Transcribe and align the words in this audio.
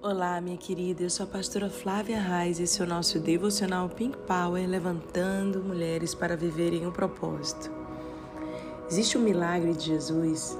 Olá, 0.00 0.40
minha 0.40 0.56
querida, 0.56 1.02
eu 1.02 1.10
sou 1.10 1.24
a 1.24 1.28
pastora 1.28 1.68
Flávia 1.68 2.20
Reis, 2.20 2.60
esse 2.60 2.80
é 2.80 2.84
o 2.84 2.88
nosso 2.88 3.18
devocional 3.18 3.88
Pink 3.88 4.16
Power, 4.18 4.64
levantando 4.64 5.60
mulheres 5.60 6.14
para 6.14 6.36
viverem 6.36 6.86
o 6.86 6.92
propósito. 6.92 7.68
Existe 8.88 9.18
um 9.18 9.20
milagre 9.20 9.74
de 9.74 9.86
Jesus, 9.86 10.56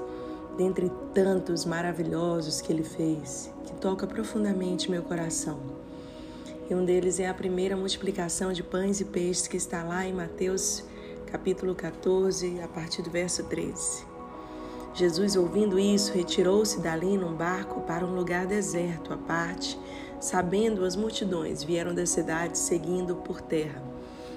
dentre 0.57 0.91
tantos 1.13 1.63
maravilhosos 1.63 2.59
que 2.59 2.73
ele 2.73 2.83
fez, 2.83 3.49
que 3.65 3.71
toca 3.75 4.05
profundamente 4.05 4.91
meu 4.91 5.03
coração. 5.03 5.57
E 6.69 6.75
um 6.75 6.83
deles 6.83 7.17
é 7.17 7.29
a 7.29 7.33
primeira 7.33 7.77
multiplicação 7.77 8.51
de 8.51 8.61
pães 8.61 8.99
e 8.99 9.05
peixes 9.05 9.47
que 9.47 9.55
está 9.55 9.83
lá 9.83 10.05
em 10.05 10.11
Mateus 10.11 10.83
capítulo 11.31 11.73
14, 11.73 12.59
a 12.59 12.67
partir 12.67 13.03
do 13.03 13.09
verso 13.09 13.45
13. 13.45 14.08
Jesus, 14.99 15.37
ouvindo 15.37 15.79
isso, 15.79 16.11
retirou-se 16.11 16.81
dali 16.81 17.17
num 17.17 17.33
barco 17.33 17.79
para 17.79 18.05
um 18.05 18.13
lugar 18.13 18.45
deserto 18.45 19.13
à 19.13 19.17
parte. 19.17 19.79
Sabendo 20.19 20.83
as 20.83 20.93
multidões, 20.93 21.63
vieram 21.63 21.95
da 21.95 22.05
cidade 22.05 22.57
seguindo 22.57 23.15
por 23.15 23.39
terra. 23.39 23.81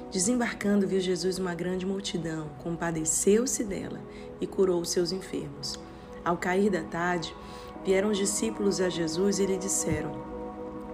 Desembarcando, 0.09 0.87
viu 0.87 1.01
Jesus 1.01 1.37
uma 1.37 1.53
grande 1.53 1.85
multidão, 1.85 2.49
compadeceu-se 2.63 3.65
dela 3.65 3.99
e 4.41 4.47
curou 4.47 4.85
seus 4.85 5.11
enfermos. 5.11 5.81
Ao 6.25 6.37
cair 6.37 6.71
da 6.71 6.85
tarde, 6.85 7.35
vieram 7.85 8.13
os 8.13 8.19
discípulos 8.19 8.81
a 8.81 8.89
Jesus 8.89 9.41
e 9.41 9.47
lhe 9.47 9.59
disseram: 9.59 10.32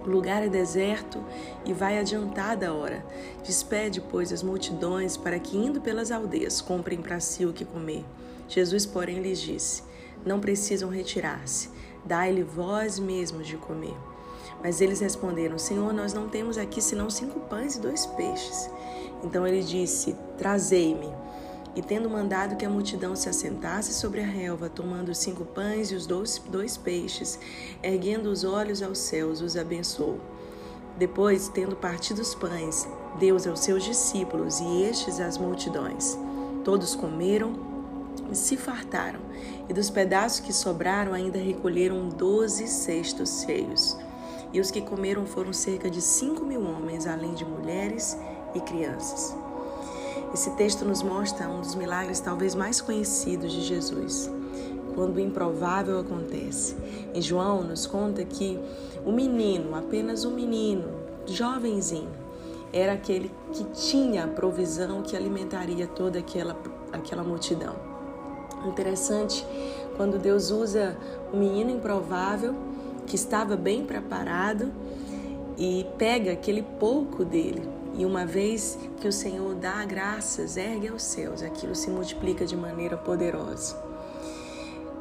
O 0.05 0.09
lugar 0.09 0.43
é 0.43 0.49
deserto 0.49 1.23
e 1.65 1.73
vai 1.73 1.97
adiantada 1.97 2.69
a 2.69 2.73
hora. 2.73 3.05
Despede, 3.43 4.01
pois, 4.01 4.31
as 4.31 4.43
multidões 4.43 5.17
para 5.17 5.39
que, 5.39 5.57
indo 5.57 5.81
pelas 5.81 6.11
aldeias, 6.11 6.61
comprem 6.61 7.01
para 7.01 7.19
si 7.19 7.45
o 7.45 7.53
que 7.53 7.65
comer. 7.65 8.05
Jesus, 8.47 8.85
porém, 8.85 9.19
lhes 9.19 9.39
disse: 9.39 9.83
Não 10.25 10.39
precisam 10.39 10.89
retirar-se, 10.89 11.69
dai-lhe 12.05 12.43
vós 12.43 12.97
mesmos 12.97 13.47
de 13.47 13.57
comer. 13.57 13.95
Mas 14.61 14.81
eles 14.81 14.99
responderam: 14.99 15.57
Senhor, 15.57 15.93
nós 15.93 16.13
não 16.13 16.27
temos 16.27 16.57
aqui 16.57 16.81
senão 16.81 17.09
cinco 17.09 17.39
pães 17.41 17.75
e 17.75 17.79
dois 17.79 18.05
peixes. 18.05 18.69
Então 19.23 19.45
ele 19.45 19.63
disse: 19.63 20.15
Trazei-me. 20.37 21.09
E 21.75 21.81
tendo 21.81 22.09
mandado 22.09 22.55
que 22.55 22.65
a 22.65 22.69
multidão 22.69 23.15
se 23.15 23.29
assentasse 23.29 23.93
sobre 23.93 24.21
a 24.21 24.25
relva, 24.25 24.69
tomando 24.69 25.09
os 25.09 25.19
cinco 25.19 25.45
pães 25.45 25.91
e 25.91 25.95
os 25.95 26.07
dois, 26.07 26.41
dois 26.49 26.75
peixes, 26.75 27.39
erguendo 27.83 28.27
os 28.29 28.43
olhos 28.43 28.81
aos 28.81 28.97
céus, 28.97 29.39
os 29.39 29.55
abençoou. 29.55 30.19
Depois, 30.97 31.47
tendo 31.47 31.75
partido 31.75 32.19
os 32.19 32.35
pães, 32.35 32.87
deu 33.19 33.35
aos 33.35 33.59
seus 33.59 33.83
discípulos 33.83 34.59
e 34.59 34.83
estes 34.83 35.19
às 35.19 35.37
multidões. 35.37 36.17
Todos 36.63 36.95
comeram 36.95 37.53
e 38.31 38.35
se 38.35 38.57
fartaram, 38.57 39.21
e 39.69 39.73
dos 39.73 39.89
pedaços 39.89 40.39
que 40.39 40.51
sobraram 40.51 41.13
ainda 41.13 41.39
recolheram 41.39 42.09
doze 42.09 42.67
cestos 42.67 43.43
cheios. 43.43 43.97
E 44.51 44.59
os 44.59 44.71
que 44.71 44.81
comeram 44.81 45.25
foram 45.25 45.53
cerca 45.53 45.89
de 45.89 46.01
cinco 46.01 46.43
mil 46.43 46.63
homens, 46.63 47.07
além 47.07 47.33
de 47.33 47.45
mulheres 47.45 48.17
e 48.53 48.59
crianças. 48.59 49.35
Esse 50.31 50.51
texto 50.51 50.85
nos 50.85 51.01
mostra 51.01 51.49
um 51.49 51.59
dos 51.59 51.73
milagres 51.73 52.19
talvez 52.19 52.53
mais 52.53 52.79
conhecidos 52.79 53.51
de 53.51 53.61
Jesus, 53.61 54.29
quando 54.93 55.15
o 55.15 55.19
improvável 55.19 55.99
acontece. 55.99 56.75
Em 57.13 57.21
João 57.21 57.63
nos 57.63 57.87
conta 57.87 58.23
que 58.23 58.59
o 59.03 59.11
menino, 59.11 59.75
apenas 59.75 60.25
um 60.25 60.31
menino, 60.31 60.87
jovenzinho, 61.25 62.11
era 62.71 62.93
aquele 62.93 63.31
que 63.51 63.63
tinha 63.73 64.25
a 64.25 64.27
provisão 64.27 65.01
que 65.01 65.15
alimentaria 65.17 65.87
toda 65.87 66.19
aquela, 66.19 66.55
aquela 66.93 67.23
multidão. 67.23 67.75
Interessante 68.67 69.43
quando 69.97 70.19
Deus 70.19 70.51
usa 70.51 70.95
um 71.33 71.39
menino 71.39 71.71
improvável 71.71 72.55
que 73.07 73.15
estava 73.15 73.55
bem 73.55 73.83
preparado 73.83 74.71
e 75.57 75.87
pega 75.97 76.31
aquele 76.31 76.61
pouco 76.61 77.25
dele. 77.25 77.78
E 77.99 78.05
uma 78.05 78.25
vez 78.25 78.79
que 79.01 79.09
o 79.09 79.11
Senhor 79.11 79.53
dá 79.55 79.83
graças, 79.83 80.55
ergue 80.55 80.87
aos 80.87 81.03
céus, 81.03 81.43
aquilo 81.43 81.75
se 81.75 81.89
multiplica 81.89 82.45
de 82.45 82.55
maneira 82.55 82.95
poderosa. 82.95 83.75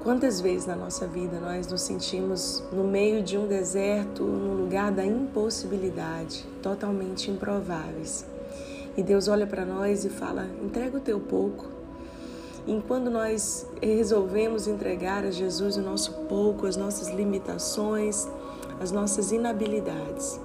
Quantas 0.03 0.41
vezes 0.41 0.67
na 0.67 0.75
nossa 0.75 1.06
vida 1.06 1.39
nós 1.39 1.69
nos 1.69 1.83
sentimos 1.83 2.61
no 2.72 2.83
meio 2.83 3.22
de 3.22 3.39
um 3.39 3.47
deserto, 3.47 4.25
no 4.25 4.53
lugar 4.65 4.91
da 4.91 5.06
impossibilidade, 5.06 6.45
totalmente 6.61 7.31
improváveis. 7.31 8.27
E 8.97 9.03
Deus 9.03 9.28
olha 9.28 9.47
para 9.47 9.65
nós 9.65 10.05
e 10.05 10.11
fala: 10.11 10.49
entrega 10.61 10.97
o 10.97 11.01
teu 11.01 11.21
pouco, 11.21 11.67
e 12.67 12.83
quando 12.89 13.12
nós 13.12 13.65
resolvemos 13.81 14.67
entregar 14.67 15.25
a 15.25 15.31
Jesus 15.31 15.77
o 15.77 15.83
nosso 15.83 16.12
pouco, 16.28 16.67
as 16.67 16.77
nossas 16.77 17.11
limitações, 17.11 18.27
as 18.81 18.91
nossas 18.91 19.31
inabilidades, 19.31 20.41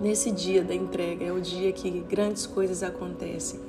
nesse 0.00 0.30
dia 0.30 0.62
da 0.62 0.74
entrega 0.74 1.24
é 1.24 1.32
o 1.32 1.40
dia 1.40 1.72
que 1.72 1.90
grandes 2.00 2.46
coisas 2.46 2.82
acontecem. 2.82 3.60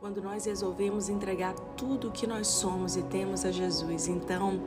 Quando 0.00 0.20
nós 0.20 0.46
resolvemos 0.46 1.08
entregar 1.08 1.54
tudo 1.76 2.08
o 2.08 2.10
que 2.10 2.26
nós 2.26 2.48
somos 2.48 2.96
e 2.96 3.02
temos 3.02 3.44
a 3.44 3.50
Jesus, 3.50 4.08
então 4.08 4.60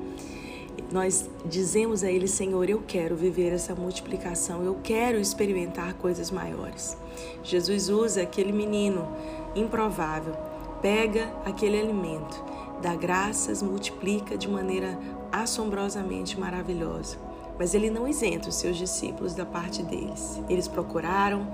nós 0.91 1.29
dizemos 1.45 2.03
a 2.03 2.11
Ele, 2.11 2.28
Senhor, 2.28 2.69
eu 2.69 2.81
quero 2.88 3.16
viver 3.16 3.51
essa 3.51 3.75
multiplicação, 3.75 4.63
eu 4.63 4.78
quero 4.81 5.19
experimentar 5.19 5.94
coisas 5.95 6.31
maiores. 6.31 6.97
Jesus 7.44 7.89
usa 7.89 8.22
aquele 8.22 8.51
menino 8.51 9.07
improvável 9.56 10.33
pega 10.85 11.33
aquele 11.44 11.79
alimento, 11.79 12.44
dá 12.79 12.95
graças, 12.95 13.63
multiplica 13.63 14.38
de 14.38 14.47
maneira 14.47 15.00
assombrosamente 15.31 16.39
maravilhosa. 16.39 17.25
Mas 17.57 17.73
ele 17.73 17.89
não 17.89 18.07
isenta 18.07 18.49
os 18.49 18.55
seus 18.55 18.75
discípulos 18.75 19.33
da 19.33 19.45
parte 19.45 19.81
deles. 19.81 20.41
Eles 20.49 20.67
procuraram, 20.67 21.47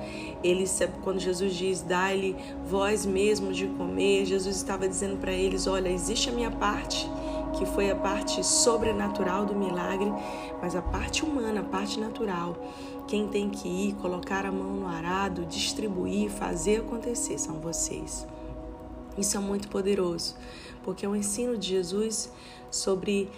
eles, 0.44 0.80
quando 1.04 1.20
Jesus 1.20 1.54
diz, 1.54 1.82
dá-lhe 1.82 2.36
vós 2.66 3.06
mesmos 3.06 3.56
de 3.56 3.68
comer, 3.68 4.26
Jesus 4.26 4.56
estava 4.56 4.88
dizendo 4.88 5.18
para 5.18 5.32
eles: 5.32 5.68
olha, 5.68 5.90
existe 5.90 6.30
a 6.30 6.34
minha 6.34 6.50
parte, 6.50 7.10
que 7.54 7.66
foi 7.66 7.92
a 7.92 7.96
parte 7.96 8.44
sobrenatural 8.44 9.46
do 9.46 9.56
milagre, 9.56 10.12
mas 10.62 10.76
a 10.76 10.82
parte 10.82 11.24
humana, 11.24 11.62
a 11.62 11.64
parte 11.64 12.00
natural, 12.00 12.56
quem 13.08 13.28
tem 13.28 13.50
que 13.50 13.68
ir, 13.68 13.94
colocar 13.96 14.46
a 14.46 14.52
mão 14.52 14.74
no 14.74 14.88
arado, 14.88 15.46
distribuir, 15.46 16.30
fazer 16.30 16.78
acontecer 16.78 17.38
são 17.38 17.60
vocês. 17.60 18.26
Isso 19.18 19.36
é 19.36 19.40
muito 19.40 19.68
poderoso, 19.68 20.36
porque 20.84 21.06
é 21.06 21.10
o 21.10 21.16
ensino 21.16 21.58
de 21.58 21.68
Jesus 21.70 22.32
sobre, 22.70 23.30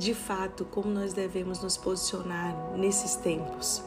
de 0.00 0.14
fato, 0.14 0.64
como 0.64 0.88
nós 0.88 1.12
devemos 1.12 1.60
nos 1.60 1.76
posicionar 1.76 2.56
nesses 2.74 3.16
tempos. 3.16 3.84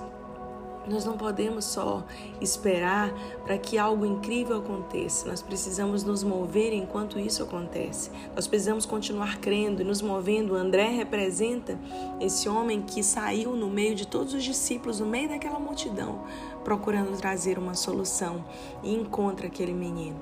Nós 0.88 1.06
não 1.06 1.18
podemos 1.18 1.66
só 1.66 2.06
esperar 2.40 3.12
para 3.44 3.58
que 3.58 3.80
algo 3.80 4.06
incrível 4.06 4.58
aconteça. 4.58 5.28
Nós 5.28 5.42
precisamos 5.42 6.04
nos 6.04 6.24
mover 6.24 6.72
enquanto 6.72 7.18
isso 7.18 7.42
acontece. 7.42 8.12
Nós 8.36 8.46
precisamos 8.46 8.86
continuar 8.86 9.40
crendo 9.40 9.82
e 9.82 9.86
nos 9.86 10.04
movendo. 10.04 10.54
André 10.54 10.90
representa 10.90 11.80
esse 12.22 12.48
homem 12.48 12.84
que 12.84 13.02
saiu 13.02 13.56
no 13.56 13.68
meio 13.68 13.96
de 13.96 14.06
todos 14.06 14.36
os 14.36 14.44
discípulos, 14.44 15.00
no 15.00 15.08
meio 15.08 15.30
daquela 15.30 15.58
multidão, 15.58 16.26
procurando 16.64 17.18
trazer 17.18 17.58
uma 17.58 17.74
solução 17.74 18.46
e 18.84 18.94
encontra 18.94 19.48
aquele 19.48 19.74
menino. 19.74 20.20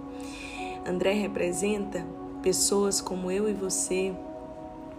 André 0.87 1.11
representa 1.11 2.07
pessoas 2.41 3.01
como 3.01 3.29
eu 3.29 3.49
e 3.49 3.53
você 3.53 4.15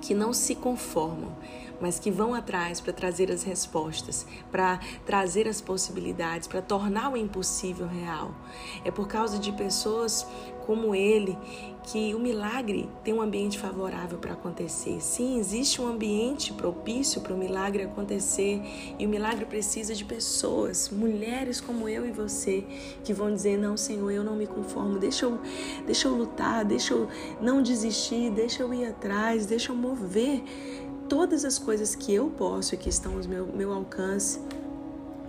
que 0.02 0.12
não 0.12 0.32
se 0.32 0.56
conformam, 0.56 1.32
mas 1.80 1.98
que 1.98 2.10
vão 2.10 2.34
atrás 2.34 2.80
para 2.80 2.92
trazer 2.92 3.30
as 3.30 3.42
respostas, 3.42 4.26
para 4.50 4.78
trazer 5.04 5.48
as 5.48 5.60
possibilidades, 5.60 6.48
para 6.48 6.62
tornar 6.62 7.12
o 7.12 7.16
impossível 7.16 7.86
real. 7.86 8.34
É 8.84 8.90
por 8.90 9.08
causa 9.08 9.38
de 9.38 9.52
pessoas 9.52 10.26
como 10.66 10.94
ele 10.94 11.36
que 11.84 12.14
o 12.14 12.18
milagre 12.18 12.88
tem 13.02 13.12
um 13.12 13.20
ambiente 13.20 13.58
favorável 13.58 14.18
para 14.18 14.32
acontecer. 14.32 15.00
Sim, 15.00 15.38
existe 15.38 15.80
um 15.80 15.86
ambiente 15.86 16.52
propício 16.52 17.20
para 17.20 17.34
o 17.34 17.36
milagre 17.36 17.82
acontecer 17.82 18.62
e 18.98 19.04
o 19.04 19.08
milagre 19.08 19.44
precisa 19.44 19.94
de 19.94 20.04
pessoas, 20.04 20.88
mulheres 20.90 21.60
como 21.60 21.88
eu 21.88 22.06
e 22.06 22.12
você, 22.12 22.64
que 23.02 23.12
vão 23.12 23.34
dizer: 23.34 23.58
Não, 23.58 23.76
Senhor, 23.76 24.10
eu 24.10 24.22
não 24.22 24.36
me 24.36 24.46
conformo, 24.46 24.98
deixa 24.98 25.26
eu, 25.26 25.40
deixa 25.84 26.06
eu 26.06 26.14
lutar, 26.14 26.64
deixa 26.64 26.94
eu 26.94 27.08
não 27.40 27.62
desistir, 27.62 28.30
deixa 28.30 28.62
eu 28.62 28.72
ir 28.72 28.86
atrás, 28.86 29.46
deixa 29.46 29.72
eu 29.72 29.76
mover 29.76 30.42
todas 31.12 31.44
as 31.44 31.58
coisas 31.58 31.94
que 31.94 32.14
eu 32.14 32.30
posso 32.30 32.74
e 32.74 32.78
que 32.78 32.88
estão 32.88 33.12
ao 33.18 33.24
meu, 33.28 33.46
meu 33.46 33.70
alcance 33.70 34.40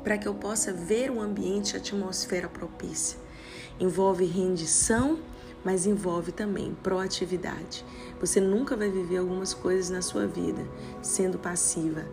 para 0.01 0.17
que 0.17 0.25
eu 0.25 0.33
possa 0.33 0.71
ver 0.71 1.11
um 1.11 1.21
ambiente, 1.21 1.75
atmosfera 1.75 2.47
propícia. 2.47 3.19
Envolve 3.77 4.23
rendição 4.23 5.19
mas 5.63 5.85
envolve 5.85 6.31
também 6.31 6.75
proatividade. 6.83 7.85
Você 8.19 8.41
nunca 8.41 8.75
vai 8.75 8.89
viver 8.89 9.17
algumas 9.17 9.53
coisas 9.53 9.89
na 9.89 10.01
sua 10.01 10.27
vida 10.27 10.67
sendo 11.01 11.39
passiva. 11.39 12.05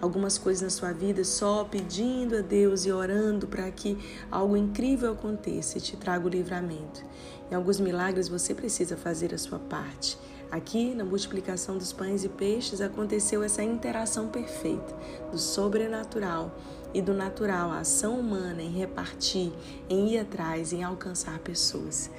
Algumas 0.00 0.36
coisas 0.38 0.62
na 0.62 0.70
sua 0.70 0.92
vida 0.92 1.24
só 1.24 1.64
pedindo 1.64 2.36
a 2.36 2.40
Deus 2.40 2.84
e 2.84 2.92
orando 2.92 3.46
para 3.46 3.70
que 3.70 3.98
algo 4.30 4.56
incrível 4.56 5.12
aconteça 5.12 5.78
e 5.78 5.80
te 5.80 5.96
traga 5.96 6.26
o 6.26 6.28
livramento. 6.28 7.02
Em 7.50 7.54
alguns 7.54 7.80
milagres 7.80 8.28
você 8.28 8.54
precisa 8.54 8.96
fazer 8.96 9.34
a 9.34 9.38
sua 9.38 9.58
parte. 9.58 10.18
Aqui, 10.50 10.94
na 10.94 11.04
multiplicação 11.04 11.76
dos 11.76 11.92
pães 11.92 12.24
e 12.24 12.28
peixes, 12.28 12.80
aconteceu 12.80 13.42
essa 13.42 13.62
interação 13.62 14.28
perfeita 14.28 14.96
do 15.30 15.38
sobrenatural 15.38 16.50
e 16.94 17.02
do 17.02 17.12
natural, 17.12 17.70
a 17.70 17.80
ação 17.80 18.18
humana 18.18 18.62
em 18.62 18.70
repartir, 18.70 19.52
em 19.90 20.14
ir 20.14 20.18
atrás, 20.18 20.72
em 20.72 20.82
alcançar 20.82 21.38
pessoas. 21.40 22.10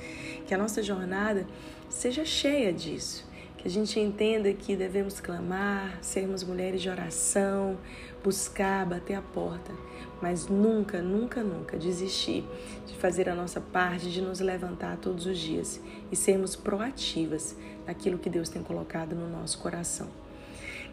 Que 0.45 0.53
a 0.53 0.57
nossa 0.59 0.83
jornada 0.83 1.47
seja 1.89 2.23
cheia 2.23 2.71
disso, 2.71 3.25
que 3.59 3.67
a 3.67 3.71
gente 3.71 3.99
entenda 3.99 4.53
que 4.53 4.73
devemos 4.73 5.19
clamar, 5.19 5.99
sermos 6.01 6.45
mulheres 6.45 6.81
de 6.81 6.89
oração, 6.89 7.77
buscar, 8.23 8.85
bater 8.85 9.15
a 9.15 9.21
porta, 9.21 9.73
mas 10.21 10.47
nunca, 10.47 11.01
nunca, 11.01 11.43
nunca 11.43 11.77
desistir 11.77 12.45
de 12.87 12.95
fazer 12.95 13.27
a 13.27 13.35
nossa 13.35 13.59
parte, 13.59 14.09
de 14.09 14.21
nos 14.21 14.39
levantar 14.39 14.95
todos 14.97 15.25
os 15.25 15.37
dias 15.37 15.81
e 16.09 16.15
sermos 16.15 16.55
proativas 16.55 17.53
naquilo 17.85 18.17
que 18.17 18.29
Deus 18.29 18.47
tem 18.47 18.63
colocado 18.63 19.13
no 19.13 19.29
nosso 19.29 19.59
coração. 19.59 20.07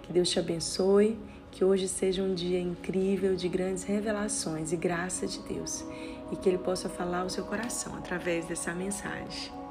Que 0.02 0.12
Deus 0.12 0.28
te 0.28 0.40
abençoe, 0.40 1.16
que 1.52 1.64
hoje 1.64 1.86
seja 1.86 2.20
um 2.20 2.34
dia 2.34 2.60
incrível 2.60 3.36
de 3.36 3.48
grandes 3.48 3.84
revelações 3.84 4.72
e 4.72 4.76
graça 4.76 5.24
de 5.24 5.38
Deus 5.42 5.84
e 6.32 6.36
que 6.36 6.48
Ele 6.48 6.58
possa 6.58 6.88
falar 6.88 7.20
ao 7.20 7.30
seu 7.30 7.44
coração 7.44 7.94
através 7.94 8.46
dessa 8.46 8.74
mensagem. 8.74 9.65